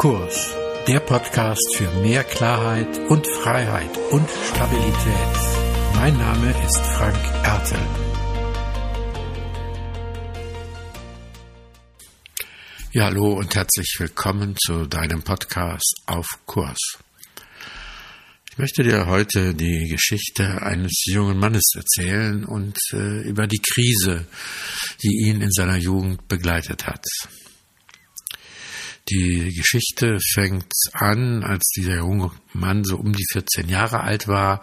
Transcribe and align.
Kurs, 0.00 0.54
der 0.86 1.00
Podcast 1.00 1.74
für 1.74 1.90
mehr 2.02 2.22
Klarheit 2.22 3.00
und 3.08 3.26
Freiheit 3.26 3.90
und 4.12 4.30
Stabilität. 4.48 4.94
Mein 5.96 6.16
Name 6.16 6.50
ist 6.64 6.78
Frank 6.78 7.18
Ertel. 7.42 7.80
Ja, 12.92 13.06
hallo 13.06 13.32
und 13.32 13.52
herzlich 13.52 13.96
willkommen 13.98 14.54
zu 14.64 14.86
deinem 14.86 15.24
Podcast 15.24 15.96
auf 16.06 16.28
Kurs. 16.46 16.78
Ich 18.52 18.58
möchte 18.58 18.84
dir 18.84 19.08
heute 19.08 19.52
die 19.52 19.88
Geschichte 19.88 20.62
eines 20.62 21.06
jungen 21.06 21.40
Mannes 21.40 21.72
erzählen 21.74 22.44
und 22.44 22.78
äh, 22.92 23.28
über 23.28 23.48
die 23.48 23.60
Krise, 23.60 24.28
die 25.02 25.26
ihn 25.26 25.40
in 25.40 25.50
seiner 25.50 25.76
Jugend 25.76 26.28
begleitet 26.28 26.86
hat. 26.86 27.04
Die 29.10 29.54
Geschichte 29.54 30.18
fängt 30.34 30.72
an, 30.92 31.42
als 31.42 31.68
dieser 31.76 31.96
junge 31.96 32.30
Mann 32.52 32.84
so 32.84 32.96
um 32.96 33.12
die 33.12 33.26
14 33.32 33.68
Jahre 33.68 34.00
alt 34.00 34.28
war 34.28 34.60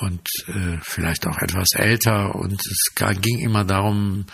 und 0.00 0.22
äh, 0.46 0.78
vielleicht 0.82 1.26
auch 1.26 1.38
etwas 1.38 1.68
älter. 1.74 2.34
Und 2.34 2.60
es 2.60 2.94
ging 3.20 3.40
immer 3.40 3.64
darum, 3.64 4.26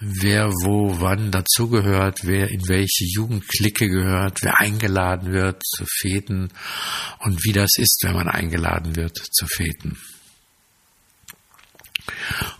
wer 0.00 0.48
wo 0.48 1.00
wann 1.00 1.30
dazugehört, 1.30 2.20
wer 2.24 2.50
in 2.50 2.68
welche 2.68 3.04
Jugendklicke 3.04 3.88
gehört, 3.88 4.42
wer 4.42 4.60
eingeladen 4.60 5.32
wird 5.32 5.62
zu 5.64 5.84
Feten 5.86 6.50
und 7.20 7.44
wie 7.44 7.52
das 7.52 7.70
ist, 7.76 8.02
wenn 8.04 8.14
man 8.14 8.28
eingeladen 8.28 8.96
wird 8.96 9.16
zu 9.16 9.46
Feten. 9.46 9.98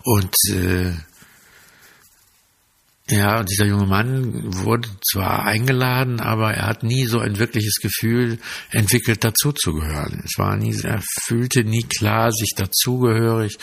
Und 0.03 0.33
äh, 0.49 0.93
ja, 3.07 3.43
dieser 3.43 3.65
junge 3.65 3.85
Mann 3.85 4.63
wurde 4.63 4.89
zwar 5.11 5.45
eingeladen, 5.45 6.19
aber 6.19 6.55
er 6.55 6.65
hat 6.65 6.81
nie 6.81 7.05
so 7.05 7.19
ein 7.19 7.37
wirkliches 7.37 7.75
Gefühl 7.75 8.39
entwickelt, 8.71 9.23
dazuzugehören. 9.23 10.23
Es 10.25 10.39
war 10.39 10.57
nie, 10.57 10.75
er 10.81 11.03
fühlte 11.23 11.63
nie 11.63 11.83
klar 11.83 12.31
sich 12.31 12.53
dazugehörig 12.55 13.57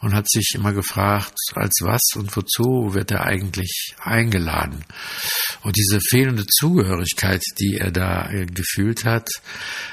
und 0.00 0.14
hat 0.14 0.28
sich 0.28 0.50
immer 0.56 0.72
gefragt, 0.72 1.36
als 1.54 1.78
was 1.82 2.02
und 2.16 2.34
wozu 2.36 2.92
wird 2.92 3.12
er 3.12 3.24
eigentlich 3.24 3.94
eingeladen? 4.00 4.84
Und 5.62 5.76
diese 5.76 6.00
fehlende 6.00 6.44
Zugehörigkeit, 6.46 7.42
die 7.60 7.76
er 7.78 7.92
da 7.92 8.28
äh, 8.30 8.46
gefühlt 8.46 9.04
hat, 9.04 9.28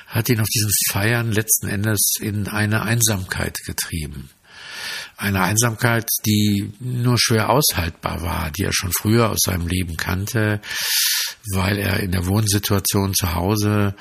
hat 0.08 0.30
ihn 0.30 0.40
auf 0.40 0.50
diesen 0.50 0.72
Feiern 0.90 1.32
letzten 1.32 1.68
Endes 1.68 2.16
in 2.20 2.48
eine 2.48 2.82
Einsamkeit 2.82 3.56
getrieben 3.68 4.32
eine 5.18 5.42
Einsamkeit, 5.42 6.08
die 6.26 6.74
nur 6.80 7.18
schwer 7.18 7.50
aushaltbar 7.50 8.22
war, 8.22 8.52
die 8.52 8.64
er 8.64 8.74
schon 8.74 8.92
früher 8.92 9.30
aus 9.30 9.40
seinem 9.46 9.68
Leben 9.68 9.96
kannte, 9.96 10.62
weil 11.54 11.78
er 11.78 12.00
in 12.02 12.12
der 12.12 12.26
Wohnsituation 12.26 13.14
zu 13.14 13.34
Hause 13.34 13.96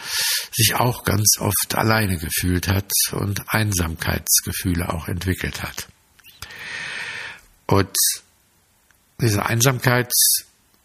sich 0.52 0.74
auch 0.74 1.04
ganz 1.04 1.36
oft 1.38 1.74
alleine 1.74 2.18
gefühlt 2.18 2.68
hat 2.68 2.90
und 3.12 3.42
Einsamkeitsgefühle 3.48 4.92
auch 4.92 5.08
entwickelt 5.08 5.62
hat. 5.62 5.88
Und 7.66 7.96
diese 9.20 9.46
Einsamkeit 9.46 10.10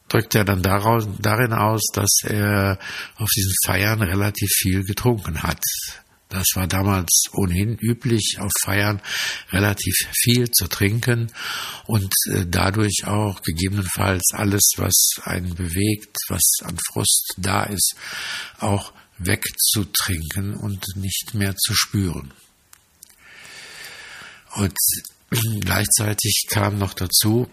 drückt 0.10 0.36
er 0.36 0.44
dann 0.44 0.62
daraus, 0.62 1.08
darin 1.20 1.54
aus, 1.54 1.82
dass 1.94 2.22
er 2.24 2.80
auf 3.16 3.30
diesen 3.36 3.54
Feiern 3.66 4.02
relativ 4.02 4.50
viel 4.52 4.84
getrunken 4.84 5.44
hat. 5.44 5.64
Das 6.30 6.46
war 6.54 6.68
damals 6.68 7.24
ohnehin 7.34 7.76
üblich, 7.80 8.38
auf 8.40 8.52
Feiern 8.64 9.02
relativ 9.52 9.96
viel 10.14 10.52
zu 10.52 10.68
trinken 10.68 11.32
und 11.88 12.14
äh, 12.32 12.46
dadurch 12.48 13.06
auch 13.06 13.42
gegebenenfalls 13.42 14.30
alles, 14.34 14.74
was 14.78 15.10
einen 15.24 15.56
bewegt, 15.56 16.16
was 16.28 16.44
an 16.62 16.78
Frust 16.92 17.34
da 17.38 17.64
ist, 17.64 17.96
auch 18.60 18.94
wegzutrinken 19.18 20.56
und 20.56 20.86
nicht 20.96 21.34
mehr 21.34 21.56
zu 21.56 21.74
spüren. 21.74 22.32
Und 24.54 24.76
gleichzeitig 25.62 26.46
kam 26.48 26.78
noch 26.78 26.94
dazu, 26.94 27.50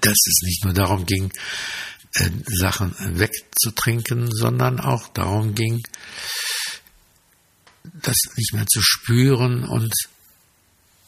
dass 0.00 0.16
es 0.28 0.40
nicht 0.42 0.64
nur 0.64 0.72
darum 0.72 1.04
ging, 1.04 1.32
äh, 2.14 2.30
Sachen 2.46 2.94
wegzutrinken, 3.18 4.30
sondern 4.32 4.78
auch 4.78 5.08
darum 5.08 5.56
ging, 5.56 5.82
das 7.94 8.16
nicht 8.36 8.52
mehr 8.52 8.66
zu 8.66 8.80
spüren 8.82 9.64
und 9.64 9.92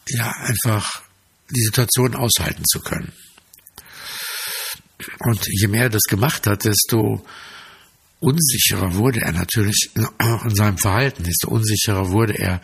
ja, 0.09 0.31
einfach 0.41 1.03
die 1.50 1.62
Situation 1.62 2.15
aushalten 2.15 2.65
zu 2.66 2.81
können. 2.81 3.12
Und 5.21 5.47
je 5.47 5.69
mehr 5.69 5.84
er 5.84 5.91
das 5.91 6.05
gemacht 6.05 6.47
hat, 6.47 6.65
desto 6.65 7.25
unsicherer 8.21 8.94
wurde 8.94 9.21
er 9.21 9.33
natürlich 9.33 9.91
auch 10.19 10.44
in 10.44 10.55
seinem 10.55 10.78
Verhalten, 10.78 11.22
desto 11.22 11.49
unsicherer 11.49 12.11
wurde 12.11 12.37
er 12.37 12.61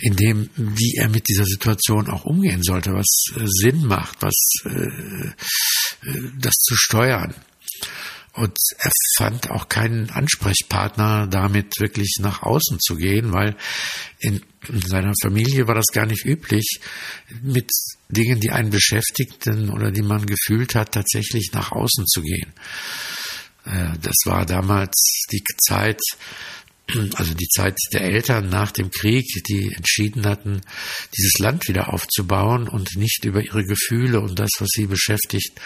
in 0.00 0.16
dem, 0.16 0.50
wie 0.56 0.94
er 0.96 1.08
mit 1.08 1.28
dieser 1.28 1.44
Situation 1.44 2.08
auch 2.08 2.24
umgehen 2.24 2.62
sollte, 2.62 2.92
was 2.92 3.24
äh, 3.36 3.46
Sinn 3.46 3.84
macht, 3.84 4.18
was 4.20 4.34
äh, 4.64 4.70
äh 4.70 5.34
das 6.38 6.54
zu 6.54 6.76
steuern. 6.76 7.34
Und 8.36 8.58
er 8.78 8.90
fand 9.16 9.50
auch 9.50 9.68
keinen 9.70 10.10
Ansprechpartner, 10.10 11.26
damit 11.26 11.80
wirklich 11.80 12.16
nach 12.20 12.42
außen 12.42 12.78
zu 12.80 12.96
gehen, 12.96 13.32
weil 13.32 13.56
in, 14.18 14.42
seiner 14.68 15.14
Familie 15.22 15.66
war 15.66 15.74
das 15.74 15.86
gar 15.86 16.04
nicht 16.04 16.26
üblich, 16.26 16.80
mit 17.42 17.70
Dingen, 18.10 18.38
die 18.40 18.50
einen 18.50 18.68
beschäftigten 18.68 19.70
oder 19.70 19.90
die 19.90 20.02
man 20.02 20.26
gefühlt 20.26 20.74
hat, 20.74 20.92
tatsächlich 20.92 21.50
nach 21.52 21.72
außen 21.72 22.06
zu 22.06 22.20
gehen. 22.20 22.52
Äh, 23.64 23.96
das 24.02 24.16
war 24.26 24.44
damals 24.44 25.24
die 25.32 25.42
Zeit, 25.66 26.00
also 27.14 27.32
die 27.32 27.48
Zeit 27.48 27.76
der 27.94 28.02
Eltern 28.02 28.50
nach 28.50 28.70
dem 28.70 28.90
Krieg, 28.90 29.24
die 29.48 29.72
entschieden 29.72 30.26
hatten, 30.26 30.60
dieses 31.16 31.38
Land 31.38 31.68
wieder 31.68 31.92
aufzubauen 31.92 32.68
und 32.68 32.96
nicht 32.96 33.24
über 33.24 33.42
ihre 33.42 33.64
Gefühle 33.64 34.20
und 34.20 34.38
das, 34.38 34.50
was 34.58 34.68
sie 34.72 34.86
beschäftigt, 34.86 35.58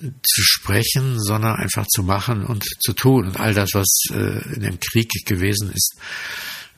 zu 0.00 0.42
sprechen, 0.42 1.20
sondern 1.20 1.56
einfach 1.56 1.86
zu 1.86 2.02
machen 2.02 2.44
und 2.44 2.64
zu 2.80 2.92
tun. 2.92 3.26
Und 3.26 3.40
all 3.40 3.54
das, 3.54 3.70
was 3.74 4.04
äh, 4.10 4.54
in 4.54 4.60
dem 4.60 4.78
Krieg 4.80 5.10
gewesen 5.26 5.70
ist, 5.72 5.96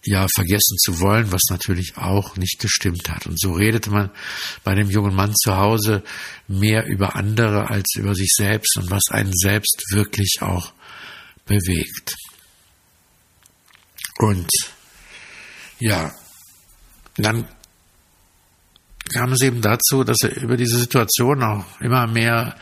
ja 0.07 0.27
vergessen 0.35 0.77
zu 0.79 1.01
wollen, 1.01 1.33
was 1.33 1.43
natürlich 1.51 1.97
auch 1.97 2.37
nicht 2.37 2.61
gestimmt 2.61 3.11
hat. 3.11 3.27
Und 3.27 3.41
so 3.41 3.53
redete 3.53 3.91
man 3.91 4.11
bei 4.63 4.75
dem 4.75 4.89
jungen 4.89 5.15
Mann 5.15 5.35
zu 5.35 5.57
Hause 5.57 6.03
mehr 6.47 6.87
über 6.87 7.17
andere 7.17 7.69
als 7.69 7.97
über 7.97 8.15
sich 8.15 8.33
selbst 8.35 8.77
und 8.77 8.91
was 8.91 9.03
einen 9.11 9.33
selbst 9.35 9.83
wirklich 9.91 10.39
auch 10.41 10.73
bewegt. 11.45 12.17
Und 14.19 14.49
ja, 15.79 16.13
dann 17.17 17.47
kam 19.13 19.33
es 19.33 19.43
eben 19.43 19.61
dazu, 19.61 20.05
dass 20.05 20.19
er 20.23 20.37
über 20.43 20.57
diese 20.57 20.79
Situation 20.79 21.43
auch 21.43 21.81
immer 21.81 22.07
mehr 22.07 22.57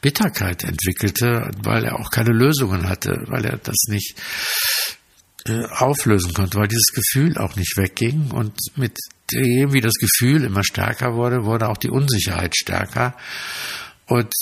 Bitterkeit 0.00 0.64
entwickelte, 0.64 1.50
weil 1.62 1.84
er 1.84 1.98
auch 1.98 2.10
keine 2.10 2.32
Lösungen 2.32 2.88
hatte, 2.88 3.16
weil 3.26 3.44
er 3.44 3.58
das 3.58 3.76
nicht 3.88 4.14
äh, 5.46 5.64
auflösen 5.66 6.32
konnte, 6.34 6.58
weil 6.58 6.68
dieses 6.68 6.92
Gefühl 6.92 7.38
auch 7.38 7.56
nicht 7.56 7.76
wegging. 7.76 8.30
Und 8.30 8.54
mit 8.76 8.96
dem, 9.32 9.72
wie 9.72 9.80
das 9.80 9.94
Gefühl 9.94 10.44
immer 10.44 10.64
stärker 10.64 11.14
wurde, 11.14 11.44
wurde 11.44 11.68
auch 11.68 11.78
die 11.78 11.90
Unsicherheit 11.90 12.56
stärker. 12.56 13.16
Und 14.06 14.32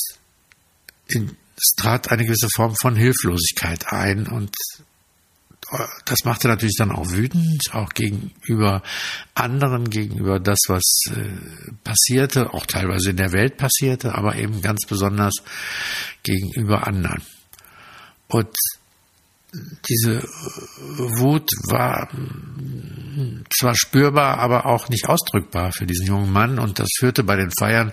es 1.10 1.74
trat 1.76 2.10
eine 2.10 2.24
gewisse 2.24 2.48
Form 2.54 2.74
von 2.76 2.96
Hilflosigkeit 2.96 3.92
ein 3.92 4.26
und 4.26 4.54
das 6.04 6.24
machte 6.24 6.48
natürlich 6.48 6.76
dann 6.78 6.92
auch 6.92 7.10
wütend, 7.10 7.62
auch 7.72 7.90
gegenüber 7.90 8.82
anderen, 9.34 9.90
gegenüber 9.90 10.40
das, 10.40 10.58
was 10.68 11.02
äh, 11.10 11.72
passierte, 11.84 12.54
auch 12.54 12.64
teilweise 12.66 13.10
in 13.10 13.16
der 13.16 13.32
Welt 13.32 13.56
passierte, 13.58 14.14
aber 14.14 14.36
eben 14.36 14.62
ganz 14.62 14.86
besonders 14.86 15.34
gegenüber 16.22 16.86
anderen. 16.86 17.22
Und 18.28 18.48
diese 19.88 20.22
Wut 21.18 21.50
war 21.68 22.10
hm, 22.12 23.44
zwar 23.58 23.74
spürbar, 23.74 24.38
aber 24.38 24.66
auch 24.66 24.88
nicht 24.88 25.08
ausdrückbar 25.08 25.72
für 25.72 25.86
diesen 25.86 26.06
jungen 26.06 26.32
Mann 26.32 26.58
und 26.58 26.78
das 26.78 26.88
führte 26.98 27.24
bei 27.24 27.36
den 27.36 27.50
Feiern 27.58 27.92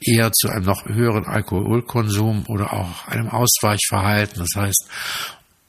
eher 0.00 0.32
zu 0.32 0.48
einem 0.48 0.64
noch 0.64 0.86
höheren 0.86 1.24
Alkoholkonsum 1.24 2.46
oder 2.48 2.72
auch 2.72 3.06
einem 3.06 3.28
Ausweichverhalten. 3.28 4.40
Das 4.40 4.60
heißt, 4.60 4.86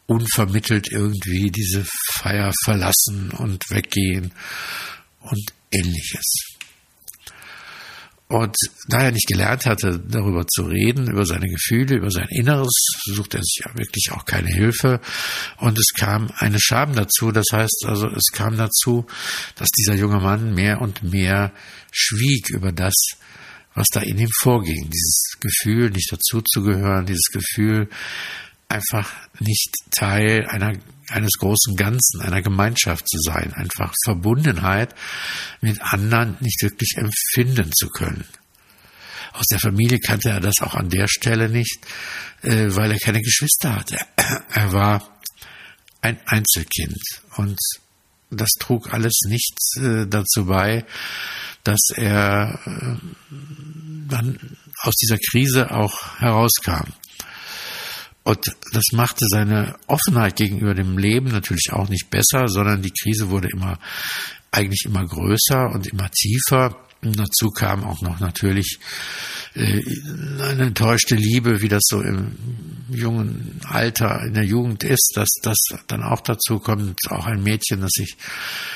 unvermittelt 0.09 0.91
irgendwie 0.91 1.51
diese 1.51 1.85
Feier 2.13 2.51
verlassen 2.63 3.31
und 3.37 3.69
weggehen 3.69 4.33
und 5.21 5.53
ähnliches. 5.71 6.55
Und 8.27 8.55
da 8.87 9.03
er 9.03 9.11
nicht 9.11 9.27
gelernt 9.27 9.65
hatte, 9.65 9.99
darüber 9.99 10.45
zu 10.47 10.63
reden, 10.63 11.09
über 11.09 11.25
seine 11.25 11.47
Gefühle, 11.47 11.95
über 11.95 12.11
sein 12.11 12.27
Inneres, 12.29 12.73
suchte 13.05 13.37
er 13.37 13.43
sich 13.43 13.61
ja 13.65 13.71
wirklich 13.75 14.11
auch 14.11 14.25
keine 14.25 14.49
Hilfe. 14.49 14.99
Und 15.57 15.79
es 15.79 15.91
kam 15.97 16.31
eine 16.37 16.59
Scham 16.59 16.93
dazu. 16.93 17.31
Das 17.31 17.45
heißt 17.51 17.85
also, 17.87 18.07
es 18.07 18.31
kam 18.31 18.55
dazu, 18.55 19.07
dass 19.55 19.69
dieser 19.69 19.95
junge 19.95 20.19
Mann 20.19 20.53
mehr 20.53 20.79
und 20.79 21.01
mehr 21.01 21.51
schwieg 21.91 22.49
über 22.51 22.71
das, 22.71 22.93
was 23.73 23.87
da 23.91 24.01
in 24.01 24.19
ihm 24.19 24.29
vorging. 24.41 24.91
Dieses 24.91 25.31
Gefühl, 25.39 25.89
nicht 25.89 26.11
dazuzugehören, 26.11 27.07
dieses 27.07 27.29
Gefühl, 27.31 27.89
einfach 28.69 29.11
nicht 29.39 29.73
Teil 29.91 30.45
einer, 30.47 30.73
eines 31.09 31.33
großen 31.39 31.75
Ganzen, 31.75 32.21
einer 32.21 32.41
Gemeinschaft 32.41 33.07
zu 33.09 33.19
sein, 33.19 33.53
einfach 33.53 33.93
Verbundenheit 34.05 34.95
mit 35.59 35.81
anderen 35.81 36.37
nicht 36.39 36.61
wirklich 36.61 36.95
empfinden 36.97 37.71
zu 37.73 37.89
können. 37.89 38.25
Aus 39.33 39.45
der 39.51 39.59
Familie 39.59 39.99
kannte 39.99 40.29
er 40.29 40.39
das 40.39 40.55
auch 40.61 40.75
an 40.75 40.89
der 40.89 41.07
Stelle 41.07 41.49
nicht, 41.49 41.79
äh, 42.41 42.67
weil 42.69 42.91
er 42.91 42.99
keine 42.99 43.21
Geschwister 43.21 43.75
hatte. 43.75 43.97
Er 44.53 44.73
war 44.73 45.19
ein 46.01 46.19
Einzelkind 46.25 47.01
und 47.37 47.57
das 48.31 48.49
trug 48.59 48.93
alles 48.93 49.21
nicht 49.27 49.57
äh, 49.77 50.05
dazu 50.07 50.45
bei, 50.45 50.85
dass 51.63 51.79
er 51.95 52.59
äh, 52.65 52.97
dann 54.07 54.57
aus 54.81 54.95
dieser 54.95 55.17
Krise 55.17 55.71
auch 55.71 56.19
herauskam. 56.19 56.93
Und 58.23 58.39
das 58.73 58.83
machte 58.93 59.25
seine 59.27 59.75
Offenheit 59.87 60.35
gegenüber 60.35 60.73
dem 60.73 60.97
Leben 60.97 61.29
natürlich 61.29 61.71
auch 61.71 61.89
nicht 61.89 62.09
besser, 62.09 62.47
sondern 62.47 62.81
die 62.81 62.91
Krise 62.91 63.29
wurde 63.29 63.49
immer, 63.51 63.79
eigentlich 64.51 64.83
immer 64.85 65.05
größer 65.05 65.69
und 65.73 65.87
immer 65.87 66.09
tiefer. 66.11 66.77
Und 67.01 67.17
dazu 67.17 67.49
kam 67.49 67.83
auch 67.83 68.01
noch 68.01 68.19
natürlich 68.19 68.79
eine 69.55 70.63
enttäuschte 70.67 71.15
Liebe, 71.15 71.61
wie 71.61 71.69
das 71.69 71.83
so 71.85 72.01
im 72.01 72.35
jungen 72.89 73.59
Alter, 73.65 74.23
in 74.23 74.33
der 74.33 74.45
Jugend 74.45 74.83
ist, 74.83 75.11
dass 75.15 75.29
das 75.41 75.57
dann 75.87 76.03
auch 76.03 76.21
dazu 76.21 76.59
kommt, 76.59 76.97
auch 77.09 77.25
ein 77.25 77.43
Mädchen, 77.43 77.81
das 77.81 77.91
sich 77.93 78.15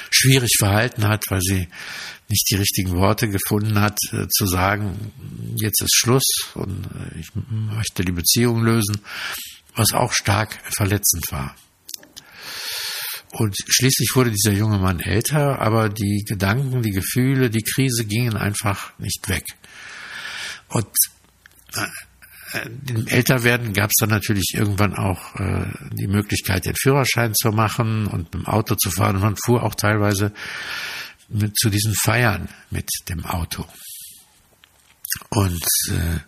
schwierig 0.10 0.56
verhalten 0.58 1.08
hat, 1.08 1.24
weil 1.30 1.42
sie 1.42 1.68
nicht 2.30 2.50
die 2.50 2.56
richtigen 2.56 2.96
Worte 2.96 3.30
gefunden 3.30 3.80
hat, 3.80 3.98
äh, 4.12 4.28
zu 4.28 4.46
sagen, 4.46 5.12
jetzt 5.56 5.81
ist 5.81 5.96
Schluss 5.96 6.25
und 6.56 6.86
äh, 6.86 7.20
ich 7.20 7.28
möchte 7.50 8.04
die 8.04 8.12
Beziehung 8.12 8.64
lösen, 8.64 9.00
was 9.75 9.94
auch 9.94 10.14
stark 10.14 10.60
verletzend 10.75 11.31
war. 11.31 11.56
Und 13.31 13.56
schließlich 13.68 14.12
wurde 14.14 14.31
dieser 14.31 14.56
junge 14.56 14.78
Mann 14.78 15.00
älter, 15.00 15.60
aber 15.60 15.90
die 15.90 16.24
Gedanken, 16.28 16.84
die 16.84 16.92
Gefühle, 16.92 17.50
die 17.50 17.64
Krise 17.64 18.06
gingen 18.06 18.38
einfach 18.38 18.98
nicht 19.00 19.28
weg. 19.28 19.44
Und 20.74 20.88
äh, 21.75 22.70
im 22.88 23.08
Älterwerden 23.08 23.74
gab 23.74 23.90
es 23.90 23.96
dann 24.00 24.10
natürlich 24.10 24.54
irgendwann 24.54 24.96
auch 24.96 25.36
äh, 25.40 25.66
die 25.92 26.08
Möglichkeit, 26.08 26.66
den 26.66 26.75
Führerschein 26.75 27.34
zu 27.34 27.52
machen 27.52 28.08
und 28.08 28.34
mit 28.34 28.34
dem 28.34 28.46
Auto 28.46 28.75
zu 28.75 28.92
fahren. 28.92 29.16
Und 29.16 29.22
man 29.24 29.38
fuhr 29.44 29.64
auch 29.64 29.75
teilweise 29.75 30.34
mit, 31.30 31.58
zu 31.58 31.70
diesen 31.70 31.94
Feiern 32.04 32.50
mit 32.70 32.90
dem 33.10 33.25
Auto. 33.25 33.66
Und 35.30 35.66
äh, 35.90 36.20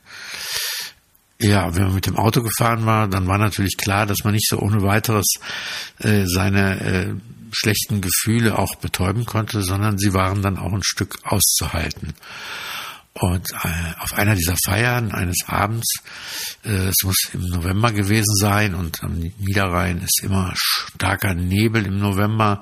ja, 1.48 1.76
wenn 1.76 1.84
man 1.84 1.96
mit 1.96 2.06
dem 2.06 2.18
Auto 2.18 2.42
gefahren 2.42 2.86
war, 2.86 3.08
dann 3.08 3.28
war 3.28 3.38
natürlich 3.38 3.78
klar, 3.78 4.06
dass 4.06 4.24
man 4.24 4.34
nicht 4.34 4.48
so 4.48 4.60
ohne 4.60 4.82
weiteres 4.82 5.26
äh, 6.00 6.26
seine 6.26 6.80
äh, 6.82 7.14
schlechten 7.52 8.02
Gefühle 8.02 8.58
auch 8.58 8.76
betäuben 8.76 9.26
konnte, 9.26 9.62
sondern 9.62 9.98
sie 9.98 10.14
waren 10.14 10.42
dann 10.42 10.58
auch 10.58 10.74
ein 10.74 10.84
Stück 10.84 11.18
auszuhalten. 11.24 12.14
Und 13.18 13.50
äh, 13.64 13.94
auf 14.00 14.14
einer 14.14 14.36
dieser 14.36 14.58
Feiern 14.66 15.14
eines 15.14 15.38
Abends, 15.48 16.02
äh, 16.66 16.90
es 16.90 16.96
muss 17.04 17.30
im 17.32 17.44
November 17.44 17.94
gewesen 17.94 18.36
sein 18.36 18.76
und 18.76 19.02
am 19.04 19.14
Niederrhein 19.14 20.00
ist 20.02 20.22
immer 20.22 20.54
starker 20.56 21.34
Nebel 21.34 21.86
im 21.86 21.98
November, 21.98 22.62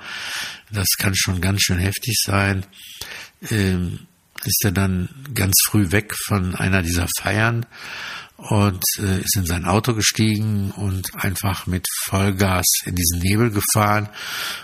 das 0.71 0.89
kann 0.99 1.15
schon 1.15 1.41
ganz 1.41 1.61
schön 1.63 1.79
heftig 1.79 2.15
sein, 2.23 2.67
äh, 3.49 3.77
ist 4.45 4.63
er 4.63 4.71
dann 4.71 5.09
ganz 5.33 5.53
früh 5.65 5.91
weg 5.91 6.13
von 6.27 6.53
einer 6.53 6.83
dieser 6.83 7.07
Feiern 7.19 7.65
und 8.37 8.83
äh, 8.99 9.21
ist 9.21 9.35
in 9.35 9.45
sein 9.45 9.65
Auto 9.65 9.93
gestiegen 9.93 10.71
und 10.71 11.15
einfach 11.15 11.65
mit 11.65 11.87
Vollgas 12.05 12.65
in 12.85 12.95
diesen 12.95 13.19
Nebel 13.19 13.51
gefahren. 13.51 14.09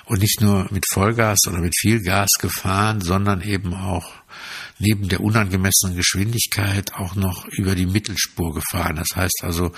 Und 0.05 0.19
nicht 0.19 0.41
nur 0.41 0.67
mit 0.71 0.83
Vollgas 0.91 1.39
oder 1.47 1.59
mit 1.59 1.73
viel 1.79 2.01
Gas 2.01 2.29
gefahren, 2.39 2.99
sondern 3.01 3.41
eben 3.41 3.73
auch 3.73 4.11
neben 4.79 5.09
der 5.09 5.21
unangemessenen 5.21 5.95
Geschwindigkeit 5.95 6.93
auch 6.93 7.15
noch 7.15 7.45
über 7.47 7.75
die 7.75 7.85
Mittelspur 7.85 8.53
gefahren. 8.53 8.95
Das 8.95 9.15
heißt 9.15 9.41
also 9.43 9.71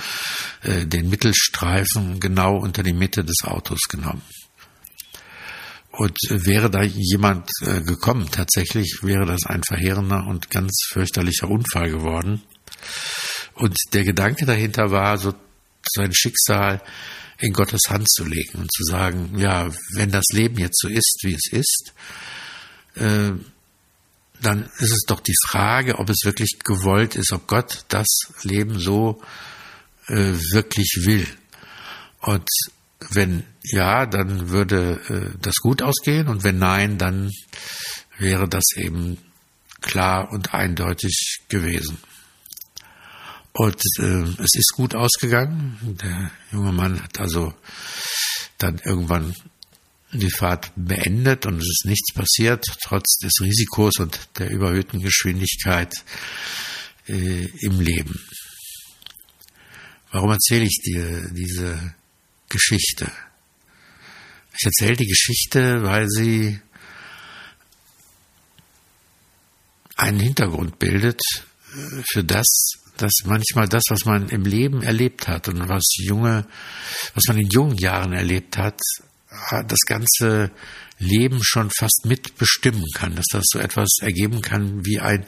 äh, 0.63 0.85
den 0.85 1.09
Mittelstreifen 1.09 2.19
genau 2.19 2.57
unter 2.57 2.83
die 2.83 2.93
Mitte 2.93 3.23
des 3.23 3.43
Autos 3.43 3.81
genommen. 3.89 4.21
Und 5.91 6.17
äh, 6.29 6.45
wäre 6.45 6.69
da 6.69 6.83
jemand 6.83 7.49
äh, 7.61 7.81
gekommen, 7.81 8.29
tatsächlich 8.31 8.99
wäre 9.01 9.25
das 9.25 9.45
ein 9.45 9.63
verheerender 9.63 10.25
und 10.27 10.49
ganz 10.49 10.71
fürchterlicher 10.89 11.49
Unfall 11.49 11.89
geworden. 11.89 12.43
Und 13.55 13.75
der 13.93 14.03
Gedanke 14.03 14.45
dahinter 14.45 14.91
war, 14.91 15.17
so 15.17 15.33
sein 15.95 16.13
Schicksal 16.13 16.81
in 17.39 17.53
Gottes 17.53 17.81
Hand 17.89 18.07
zu 18.09 18.23
legen 18.23 18.59
und 18.59 18.71
zu 18.71 18.83
sagen, 18.83 19.37
ja, 19.37 19.69
wenn 19.95 20.11
das 20.11 20.25
Leben 20.31 20.59
jetzt 20.59 20.79
so 20.79 20.87
ist, 20.87 21.19
wie 21.23 21.33
es 21.33 21.51
ist, 21.51 21.93
äh, 22.95 23.31
dann 24.41 24.63
ist 24.79 24.91
es 24.91 25.03
doch 25.07 25.19
die 25.19 25.35
Frage, 25.47 25.99
ob 25.99 26.09
es 26.09 26.21
wirklich 26.23 26.59
gewollt 26.63 27.15
ist, 27.15 27.31
ob 27.31 27.47
Gott 27.47 27.85
das 27.89 28.07
Leben 28.43 28.79
so 28.79 29.21
äh, 30.07 30.15
wirklich 30.15 31.01
will. 31.05 31.27
Und 32.21 32.47
wenn 33.09 33.43
ja, 33.63 34.05
dann 34.05 34.49
würde 34.49 34.99
äh, 35.09 35.37
das 35.41 35.55
gut 35.55 35.81
ausgehen 35.81 36.27
und 36.27 36.43
wenn 36.43 36.57
nein, 36.57 36.97
dann 36.97 37.29
wäre 38.17 38.47
das 38.47 38.63
eben 38.75 39.17
klar 39.81 40.31
und 40.31 40.53
eindeutig 40.53 41.41
gewesen. 41.47 41.97
Und 43.53 43.81
äh, 43.99 44.23
es 44.41 44.55
ist 44.55 44.73
gut 44.73 44.95
ausgegangen. 44.95 45.97
Der 46.01 46.31
junge 46.51 46.71
Mann 46.71 47.03
hat 47.03 47.19
also 47.19 47.53
dann 48.57 48.79
irgendwann 48.83 49.35
die 50.13 50.29
Fahrt 50.29 50.71
beendet 50.75 51.45
und 51.45 51.57
es 51.57 51.69
ist 51.69 51.85
nichts 51.85 52.13
passiert, 52.13 52.65
trotz 52.83 53.17
des 53.17 53.33
Risikos 53.39 53.99
und 53.99 54.19
der 54.37 54.49
überhöhten 54.49 54.99
Geschwindigkeit 54.99 55.93
äh, 57.07 57.45
im 57.61 57.79
Leben. 57.79 58.19
Warum 60.11 60.31
erzähle 60.31 60.65
ich 60.65 60.81
dir 60.83 61.29
diese 61.31 61.95
Geschichte? 62.49 63.09
Ich 64.59 64.65
erzähle 64.65 64.97
die 64.97 65.07
Geschichte, 65.07 65.83
weil 65.83 66.07
sie 66.09 66.59
einen 69.95 70.19
Hintergrund 70.19 70.79
bildet 70.79 71.21
äh, 71.73 72.03
für 72.11 72.23
das, 72.23 72.73
dass 72.97 73.13
manchmal 73.23 73.69
das, 73.69 73.85
was 73.89 74.03
man 74.05 74.27
im 74.29 74.43
Leben 74.43 74.83
erlebt 74.83 75.27
hat 75.27 75.47
und 75.47 75.69
was 75.69 75.83
junge, 75.97 76.45
was 77.13 77.23
man 77.27 77.37
in 77.37 77.49
jungen 77.49 77.77
Jahren 77.77 78.11
erlebt 78.11 78.57
hat, 78.57 78.79
das 79.67 79.79
ganze 79.85 80.51
Leben 80.99 81.39
schon 81.41 81.69
fast 81.71 82.05
mitbestimmen 82.05 82.85
kann, 82.93 83.15
dass 83.15 83.25
das 83.31 83.45
so 83.47 83.59
etwas 83.59 83.89
ergeben 84.01 84.41
kann 84.41 84.85
wie 84.85 84.99
ein 84.99 85.25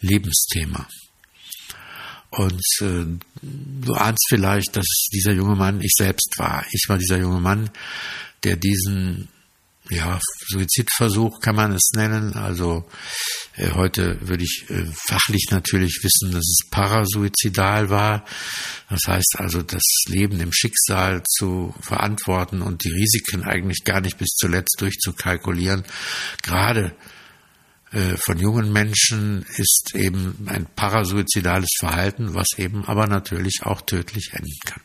Lebensthema. 0.00 0.86
Und 2.30 2.62
äh, 2.80 3.04
du 3.42 3.94
ahnst 3.94 4.26
vielleicht, 4.28 4.76
dass 4.76 4.86
dieser 5.12 5.32
junge 5.32 5.56
Mann 5.56 5.80
ich 5.80 5.92
selbst 5.96 6.34
war. 6.36 6.64
Ich 6.72 6.84
war 6.88 6.98
dieser 6.98 7.18
junge 7.18 7.40
Mann, 7.40 7.70
der 8.44 8.56
diesen 8.56 9.28
ja, 9.90 10.20
Suizidversuch 10.48 11.40
kann 11.40 11.56
man 11.56 11.72
es 11.72 11.90
nennen. 11.94 12.34
Also 12.34 12.88
äh, 13.56 13.70
heute 13.70 14.18
würde 14.20 14.44
ich 14.44 14.66
äh, 14.68 14.84
fachlich 15.06 15.48
natürlich 15.50 16.00
wissen, 16.02 16.32
dass 16.32 16.44
es 16.44 16.68
parasuizidal 16.70 17.88
war. 17.88 18.24
Das 18.90 19.00
heißt 19.06 19.36
also, 19.38 19.62
das 19.62 19.82
Leben 20.06 20.40
im 20.40 20.52
Schicksal 20.52 21.22
zu 21.24 21.74
verantworten 21.80 22.60
und 22.60 22.84
die 22.84 22.92
Risiken 22.92 23.44
eigentlich 23.44 23.84
gar 23.84 24.00
nicht 24.00 24.18
bis 24.18 24.28
zuletzt 24.36 24.76
durchzukalkulieren. 24.80 25.84
Gerade 26.42 26.94
äh, 27.92 28.16
von 28.18 28.38
jungen 28.38 28.72
Menschen 28.72 29.46
ist 29.56 29.92
eben 29.94 30.46
ein 30.46 30.66
parasuizidales 30.66 31.70
Verhalten, 31.78 32.34
was 32.34 32.48
eben 32.58 32.84
aber 32.84 33.06
natürlich 33.06 33.60
auch 33.62 33.80
tödlich 33.80 34.32
enden 34.32 34.58
kann. 34.66 34.82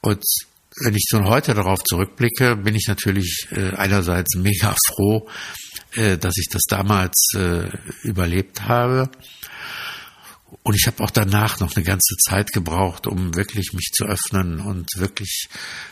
Und 0.00 0.24
wenn 0.82 0.94
ich 0.94 1.04
so 1.08 1.24
heute 1.24 1.54
darauf 1.54 1.82
zurückblicke, 1.84 2.56
bin 2.56 2.74
ich 2.74 2.86
natürlich 2.88 3.46
äh, 3.50 3.70
einerseits 3.74 4.36
mega 4.36 4.74
froh, 4.88 5.28
äh, 5.94 6.18
dass 6.18 6.36
ich 6.36 6.48
das 6.50 6.62
damals 6.68 7.30
äh, 7.34 7.68
überlebt 8.02 8.62
habe. 8.62 9.10
Und 10.62 10.76
ich 10.76 10.86
habe 10.86 11.02
auch 11.02 11.10
danach 11.10 11.60
noch 11.60 11.74
eine 11.76 11.84
ganze 11.84 12.16
Zeit 12.16 12.52
gebraucht, 12.52 13.06
um 13.06 13.34
wirklich 13.34 13.72
mich 13.72 13.90
zu 13.92 14.04
öffnen 14.04 14.60
und 14.60 14.88
wirklich 14.96 15.48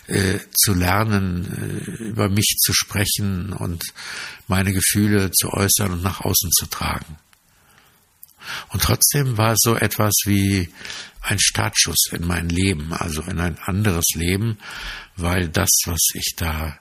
äh, 0.07 0.39
zu 0.55 0.73
lernen, 0.73 1.85
äh, 1.99 2.03
über 2.05 2.29
mich 2.29 2.57
zu 2.59 2.73
sprechen 2.73 3.53
und 3.53 3.85
meine 4.47 4.73
Gefühle 4.73 5.31
zu 5.31 5.53
äußern 5.53 5.93
und 5.93 6.03
nach 6.03 6.21
außen 6.21 6.51
zu 6.53 6.67
tragen. 6.67 7.19
Und 8.69 8.83
trotzdem 8.83 9.37
war 9.39 9.53
es 9.53 9.59
so 9.63 9.77
etwas 9.77 10.13
wie 10.25 10.69
ein 11.21 11.39
Startschuss 11.39 12.11
in 12.13 12.27
mein 12.27 12.49
Leben, 12.49 12.93
also 12.93 13.23
in 13.23 13.39
ein 13.41 13.59
anderes 13.59 14.05
Leben, 14.15 14.59
weil 15.17 15.49
das, 15.49 15.71
was 15.87 16.01
ich 16.15 16.35
da 16.37 16.79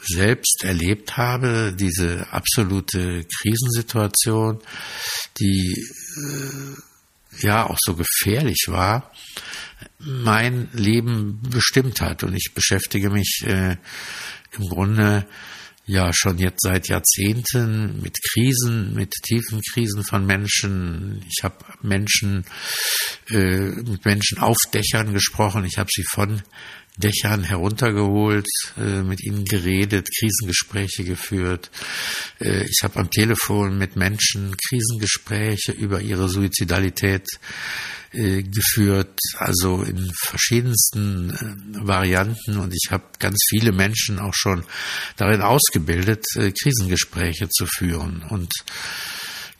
selbst 0.00 0.62
erlebt 0.62 1.16
habe, 1.16 1.74
diese 1.76 2.28
absolute 2.30 3.24
Krisensituation, 3.40 4.60
die 5.40 5.74
äh, 6.16 7.44
ja 7.44 7.66
auch 7.66 7.78
so 7.80 7.94
gefährlich 7.94 8.66
war, 8.68 9.12
mein 9.98 10.68
Leben 10.72 11.40
bestimmt 11.42 12.00
hat. 12.00 12.22
Und 12.22 12.34
ich 12.34 12.52
beschäftige 12.54 13.10
mich 13.10 13.42
äh, 13.44 13.76
im 14.52 14.68
Grunde 14.68 15.26
ja 15.88 16.12
schon 16.12 16.38
jetzt 16.38 16.60
seit 16.62 16.88
Jahrzehnten 16.88 18.00
mit 18.02 18.16
Krisen, 18.30 18.94
mit 18.94 19.12
tiefen 19.24 19.62
Krisen 19.72 20.04
von 20.04 20.26
Menschen. 20.26 21.24
Ich 21.26 21.42
habe 21.42 21.56
Menschen 21.82 22.44
äh, 23.30 23.58
mit 23.58 24.04
Menschen 24.04 24.38
auf 24.38 24.58
Dächern 24.72 25.14
gesprochen. 25.14 25.64
Ich 25.64 25.78
habe 25.78 25.88
sie 25.90 26.04
von 26.12 26.42
Dächern 26.98 27.42
heruntergeholt, 27.42 28.46
äh, 28.76 29.02
mit 29.02 29.24
ihnen 29.24 29.46
geredet, 29.46 30.08
Krisengespräche 30.18 31.04
geführt. 31.04 31.70
Äh, 32.38 32.64
ich 32.64 32.80
habe 32.82 33.00
am 33.00 33.10
Telefon 33.10 33.78
mit 33.78 33.96
Menschen 33.96 34.54
Krisengespräche 34.68 35.72
über 35.72 36.02
ihre 36.02 36.28
Suizidalität 36.28 37.26
äh, 38.12 38.42
geführt, 38.42 39.18
also 39.36 39.82
in 39.82 40.10
verschiedensten 40.14 41.30
äh, 41.30 41.86
Varianten. 41.86 42.58
Und 42.58 42.72
ich 42.74 42.90
habe 42.90 43.04
ganz 43.18 43.38
viele 43.48 43.72
Menschen 43.72 44.18
auch 44.18 44.34
schon 44.34 44.64
darin 45.16 45.42
ausgebildet, 45.42 46.24
äh, 46.36 46.52
Krisengespräche 46.52 47.48
zu 47.48 47.66
führen. 47.66 48.22
Und 48.22 48.52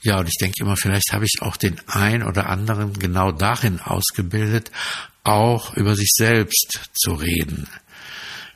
ja, 0.01 0.19
und 0.21 0.29
ich 0.29 0.37
denke 0.41 0.63
immer, 0.63 0.77
vielleicht 0.77 1.13
habe 1.13 1.25
ich 1.25 1.43
auch 1.43 1.57
den 1.57 1.81
ein 1.89 2.23
oder 2.23 2.49
anderen 2.49 2.93
genau 2.95 3.33
darin 3.33 3.81
ausgebildet, 3.81 4.71
auch 5.25 5.77
über 5.77 5.95
sich 5.95 6.13
selbst 6.15 6.81
zu 6.95 7.15
reden. 7.15 7.69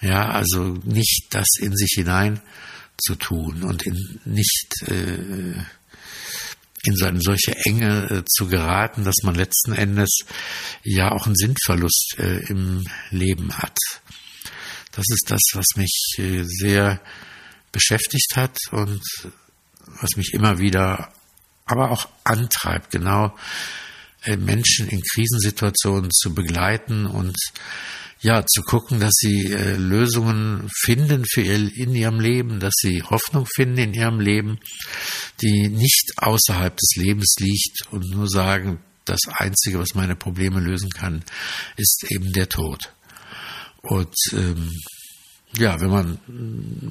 Ja, 0.01 0.31
also 0.31 0.79
nicht 0.85 1.27
das 1.31 1.47
in 1.61 1.77
sich 1.77 1.93
hinein 1.97 2.41
zu 2.99 3.15
tun 3.17 3.63
und 3.63 3.83
in, 3.83 4.21
nicht 4.25 4.75
äh, 4.89 5.55
in 6.85 6.97
so 6.97 7.07
eine 7.07 7.21
solche 7.21 7.55
Enge 7.65 8.11
äh, 8.11 8.25
zu 8.25 8.49
geraten, 8.49 9.05
dass 9.05 9.17
man 9.23 9.35
letzten 9.35 9.73
Endes 9.73 10.25
ja 10.83 11.13
auch 11.13 11.27
einen 11.27 11.37
Sinnverlust 11.37 12.17
äh, 12.19 12.39
im 12.49 12.85
Leben 13.11 13.57
hat. 13.59 13.77
Das 14.93 15.07
ist 15.09 15.31
das, 15.31 15.41
was 15.55 15.67
mich 15.77 16.15
äh, 16.19 16.43
sehr 16.45 17.01
beschäftigt 17.71 18.37
hat 18.37 18.59
und 18.71 19.03
was 20.01 20.17
mich 20.17 20.35
immer 20.35 20.59
wieder 20.59 21.13
aber 21.65 21.91
auch 21.91 22.09
antreibt, 22.25 22.91
genau 22.91 23.35
Menschen 24.37 24.89
in 24.89 25.01
Krisensituationen 25.03 26.11
zu 26.11 26.35
begleiten 26.35 27.07
und 27.07 27.37
ja, 28.21 28.47
zu 28.47 28.63
gucken, 28.63 29.01
dass 29.01 29.15
sie 29.17 29.53
äh, 29.53 29.75
Lösungen 29.75 30.69
finden 30.73 31.25
für 31.29 31.43
ihr, 31.43 31.57
in 31.57 31.93
ihrem 31.93 32.21
Leben, 32.21 32.61
dass 32.61 32.75
sie 32.77 33.03
Hoffnung 33.03 33.47
finden 33.53 33.79
in 33.79 33.95
ihrem 33.95 34.21
Leben, 34.21 34.61
die 35.43 35.69
nicht 35.69 36.13
außerhalb 36.19 36.77
des 36.77 36.95
Lebens 36.97 37.35
liegt 37.41 37.89
und 37.91 38.09
nur 38.11 38.29
sagen, 38.29 38.79
das 39.05 39.21
Einzige, 39.27 39.81
was 39.81 39.95
meine 39.95 40.15
Probleme 40.15 40.61
lösen 40.61 40.91
kann, 40.91 41.25
ist 41.77 42.05
eben 42.11 42.33
der 42.33 42.49
Tod. 42.49 42.93
Und 43.83 44.15
ähm, 44.33 44.71
ja, 45.59 45.81
wenn 45.81 45.91
man 45.91 46.19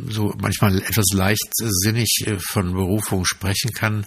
so 0.09 0.33
manchmal 0.37 0.77
etwas 0.77 1.05
leichtsinnig 1.13 2.23
äh, 2.27 2.37
von 2.39 2.73
Berufung 2.73 3.25
sprechen 3.25 3.71
kann, 3.71 4.05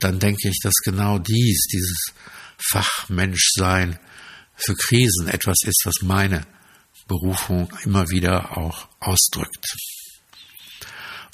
dann 0.00 0.18
denke 0.18 0.48
ich, 0.48 0.58
dass 0.62 0.74
genau 0.84 1.18
dies, 1.18 1.66
dieses 1.72 2.12
Fachmenschsein 2.58 3.98
für 4.56 4.74
Krisen 4.74 5.28
etwas 5.28 5.58
ist, 5.64 5.82
was 5.84 6.02
meine 6.02 6.46
Berufung 7.06 7.72
immer 7.84 8.08
wieder 8.10 8.56
auch 8.56 8.88
ausdrückt. 9.00 9.76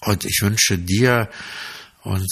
Und 0.02 0.24
ich 0.24 0.40
wünsche 0.42 0.78
dir 0.78 1.28
und 2.02 2.28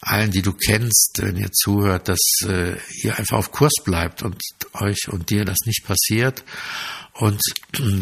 allen, 0.00 0.30
die 0.30 0.42
du 0.42 0.52
kennst, 0.52 1.18
wenn 1.20 1.36
ihr 1.36 1.50
zuhört, 1.52 2.08
dass 2.08 2.20
äh, 2.46 2.76
ihr 3.02 3.18
einfach 3.18 3.38
auf 3.38 3.50
Kurs 3.50 3.72
bleibt 3.84 4.22
und 4.22 4.40
euch 4.74 5.08
und 5.08 5.30
dir 5.30 5.44
das 5.44 5.58
nicht 5.64 5.84
passiert 5.84 6.44
und 7.18 7.40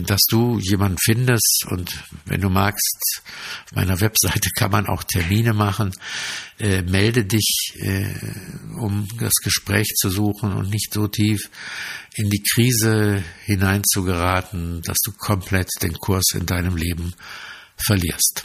dass 0.06 0.22
du 0.28 0.58
jemanden 0.58 0.98
findest 1.00 1.66
und 1.70 2.02
wenn 2.24 2.40
du 2.40 2.50
magst, 2.50 3.22
auf 3.64 3.72
meiner 3.72 4.00
Webseite 4.00 4.50
kann 4.56 4.72
man 4.72 4.86
auch 4.86 5.04
Termine 5.04 5.52
machen, 5.52 5.92
äh, 6.58 6.82
melde 6.82 7.24
dich, 7.24 7.74
äh, 7.76 8.12
um 8.78 9.06
das 9.18 9.34
Gespräch 9.42 9.88
zu 9.96 10.10
suchen 10.10 10.52
und 10.52 10.70
nicht 10.70 10.92
so 10.92 11.06
tief 11.06 11.48
in 12.16 12.28
die 12.28 12.42
Krise 12.42 13.22
hineinzugeraten, 13.44 14.82
dass 14.82 14.98
du 15.04 15.12
komplett 15.12 15.68
den 15.82 15.94
Kurs 15.94 16.32
in 16.34 16.46
deinem 16.46 16.76
Leben 16.76 17.14
verlierst. 17.76 18.44